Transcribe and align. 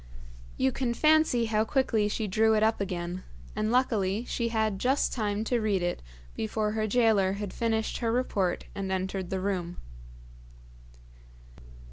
You 0.57 0.71
can 0.71 0.95
fancy 0.95 1.45
how 1.45 1.63
quickly 1.63 2.07
she 2.07 2.25
drew 2.25 2.55
it 2.55 2.63
up 2.63 2.81
again, 2.81 3.21
and 3.55 3.71
luckily 3.71 4.25
she 4.25 4.47
had 4.47 4.79
just 4.79 5.13
time 5.13 5.43
to 5.43 5.59
read 5.61 5.83
it 5.83 6.01
before 6.35 6.71
her 6.71 6.87
gaoler 6.87 7.33
had 7.33 7.53
finished 7.53 7.99
her 7.99 8.11
report 8.11 8.65
and 8.73 8.91
entered 8.91 9.29
the 9.29 9.39
room. 9.39 9.77